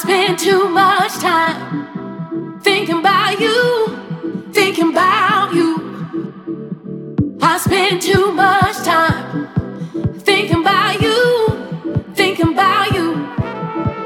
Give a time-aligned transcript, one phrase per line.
[0.00, 5.76] spend too much time thinking about you, thinking about you.
[7.42, 9.48] I spend too much time
[10.20, 13.12] thinking about you, thinking about you.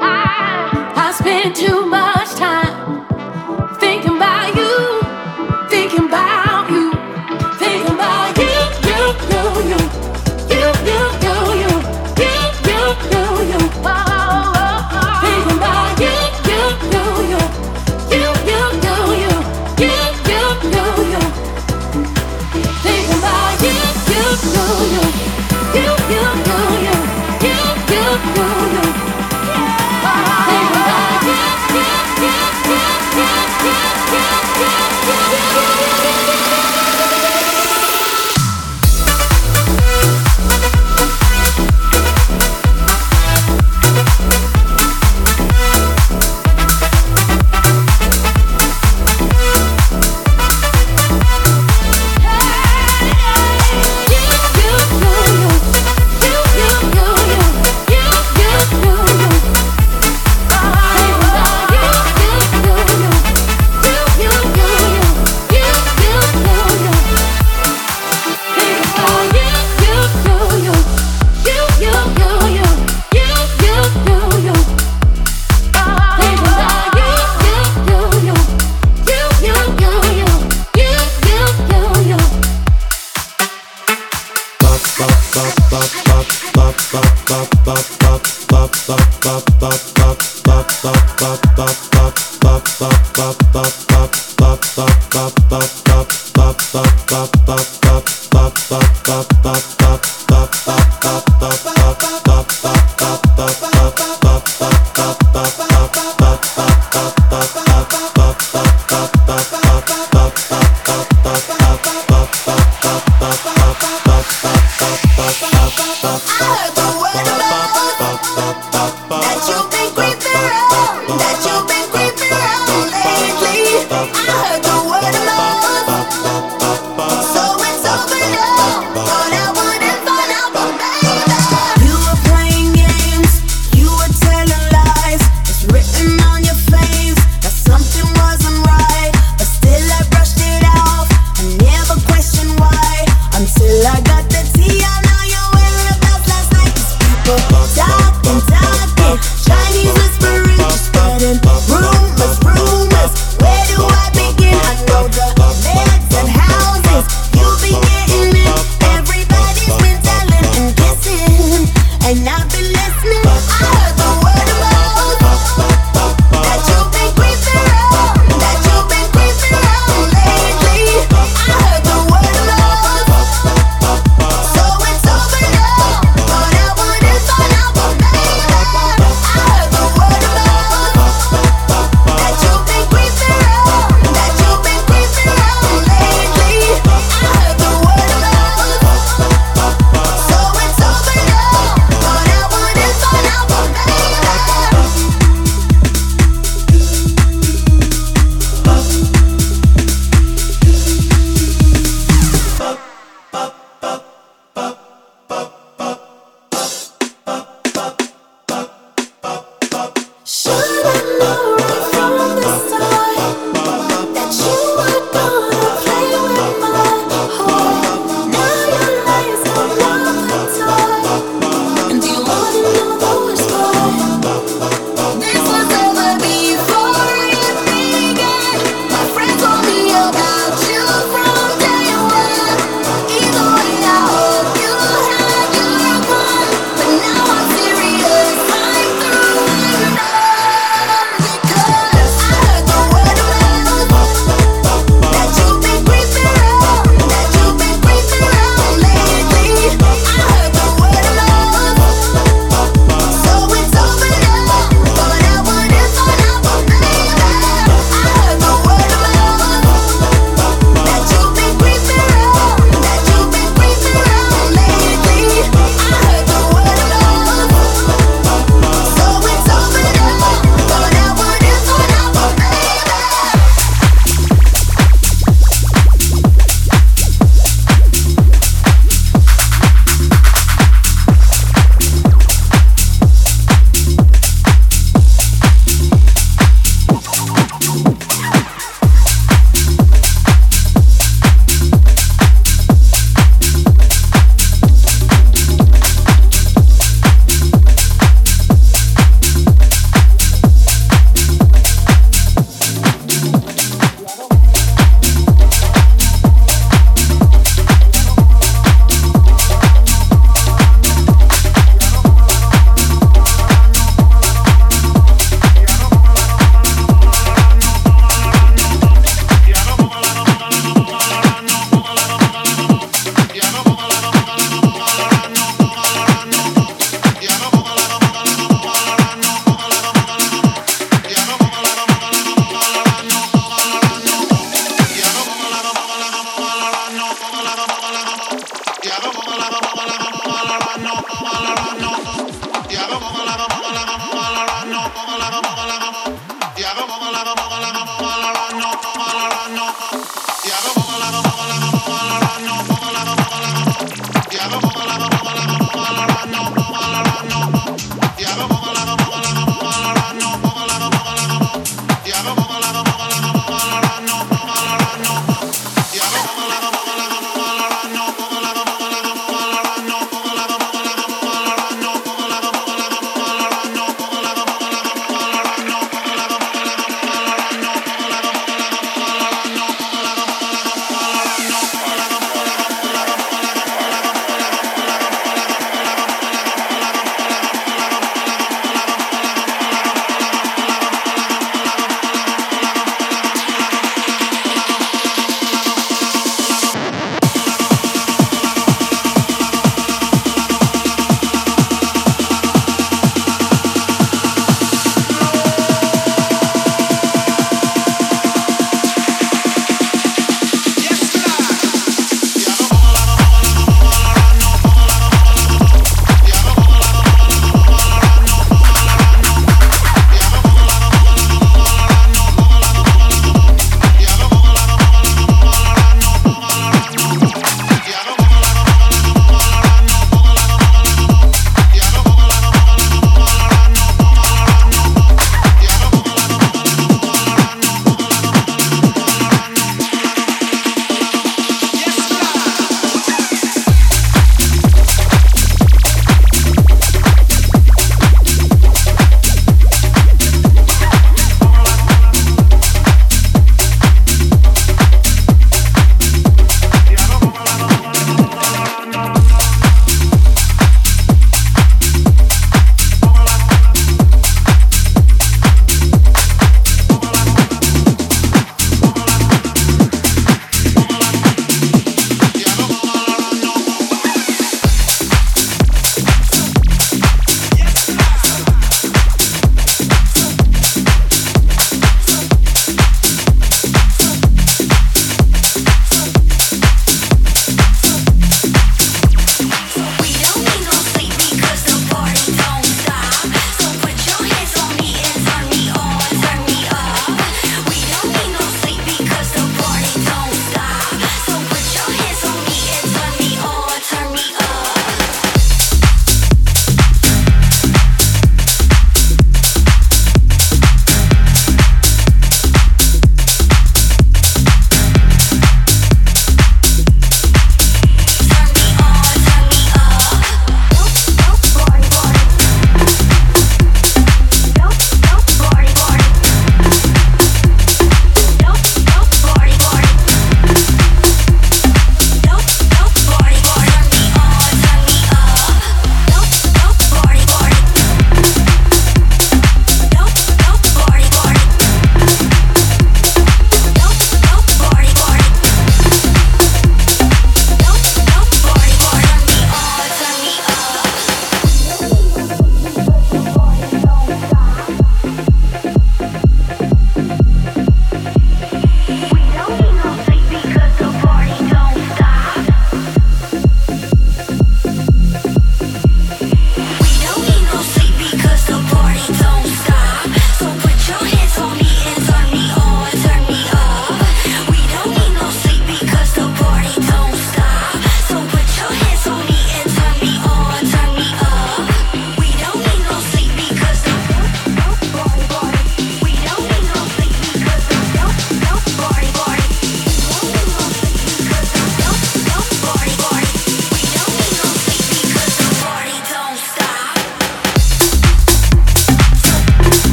[0.00, 2.01] I, I spend too much.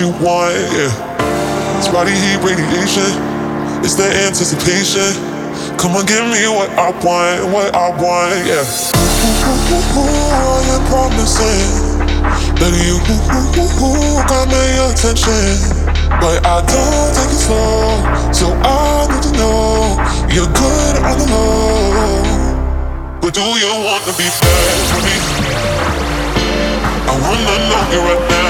[0.00, 1.76] You want, yeah.
[1.76, 3.12] It's body heat radiation,
[3.84, 5.12] it's the anticipation.
[5.76, 8.64] Come on, give me what I want, what I want, yeah.
[9.92, 12.00] Ooh, I am promising
[12.56, 12.96] that you
[14.24, 15.76] got my attention.
[16.16, 18.00] But I don't take it slow,
[18.32, 20.00] so I need to know
[20.32, 22.24] you're good on the low.
[23.20, 25.16] But do you want to be bad for me?
[27.04, 28.49] I wanna know you right now,